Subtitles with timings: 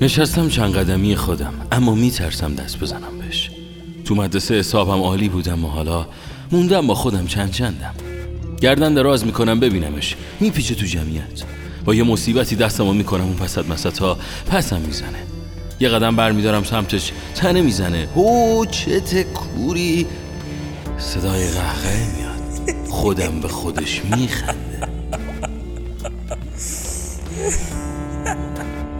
[0.00, 3.50] نشستم چند قدمی خودم اما میترسم دست بزنم بهش.
[4.04, 6.06] تو مدرسه حسابم عالی بودم و حالا
[6.52, 7.94] موندم با خودم چند چندم.
[8.60, 11.42] گردن دراز می‌کنم ببینمش میپیچه تو جمعیت.
[11.84, 14.18] با یه مصیبتی دستمو می‌کنم اون پسد مسد ها
[14.50, 15.18] پسم می‌زنه.
[15.80, 18.08] یه قدم برمیدارم سمتش تنه می‌زنه.
[18.14, 20.06] هو چه کوری
[20.98, 22.88] صدای قهقه میاد.
[22.88, 24.88] خودم به خودش میخنده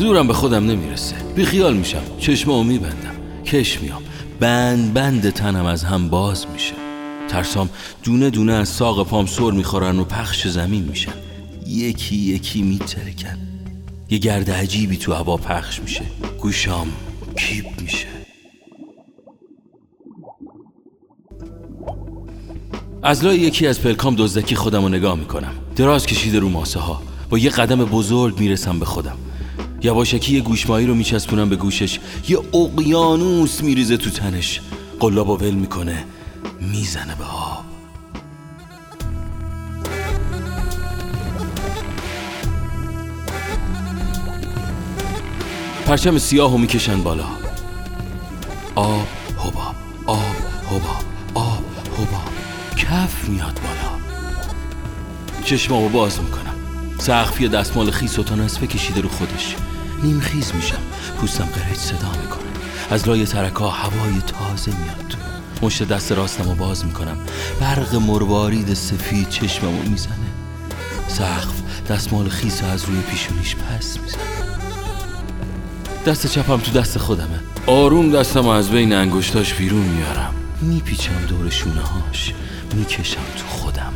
[0.00, 1.16] زورم به خودم نمی‌رسه.
[1.36, 2.02] بیخیال میشم.
[2.18, 3.14] چشممو میبندم.
[3.44, 4.02] کش میام.
[4.40, 6.74] بند بند تنم از هم باز میشه.
[7.28, 7.70] ترسام
[8.02, 11.12] دونه دونه از ساق پام سر می‌خورن و پخش زمین میشن.
[11.66, 13.38] یکی یکی میترکن.
[14.10, 16.04] یه گرد عجیبی تو هوا پخش میشه.
[16.40, 16.88] گوشام
[17.36, 18.06] کیپ میشه.
[23.02, 25.52] از لای یکی از پلکام دزدکی خودم رو نگاه می‌کنم.
[25.76, 29.16] دراز کشیده رو ماسه ها با یه قدم بزرگ می‌رسم به خودم.
[29.82, 31.98] یواشکی یه گوشمایی رو میچسبونم به گوشش.
[32.28, 34.60] یه اقیانوس میریزه تو تنش.
[35.00, 36.04] قلاب ول می‌کنه.
[36.60, 37.64] می‌زنه به آب.
[45.86, 47.26] پرچم سیاه رو می‌کشن بالا.
[48.74, 49.06] آب
[49.38, 49.74] حباب.
[50.06, 50.18] آب
[50.70, 51.04] حباب.
[51.34, 51.64] آب
[51.96, 52.32] حباب.
[52.76, 54.00] کف میاد بالا.
[55.44, 56.54] چشمامو باز می‌کنم.
[56.98, 59.56] سقفی دستمال خیس و تا نصفه کشیده رو خودش.
[60.02, 60.82] نیم خیز میشم.
[61.20, 62.50] پوستم قرهج صدا می‌کنه.
[62.90, 65.16] از لای ترکا هوای تازه میاد.
[65.62, 67.16] مشت دست راستم رو باز می‌کنم.
[67.60, 70.14] برق مروارید سفید چشممو می‌زنه.
[71.08, 74.20] سقف دستمال خیس از روی پیشونیش پس می‌زنه.
[76.06, 77.40] دست چپم تو دست خودمه.
[77.66, 80.34] آروم دستم از بین انگشتاش بیرون میارم.
[80.60, 82.34] میپیچم دور شونه هاش
[82.74, 83.92] می‌کشم تو خودم.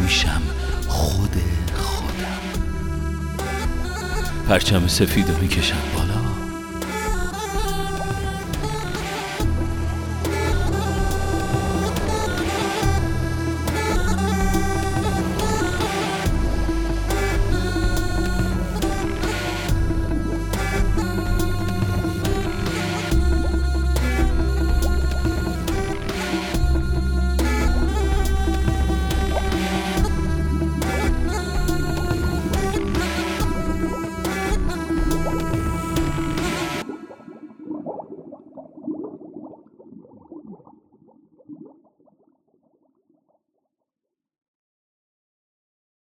[0.00, 0.42] میشم
[0.88, 1.36] خود
[1.74, 2.53] خودم.
[4.48, 6.13] پرچم سفید رو می‌کشم بالا.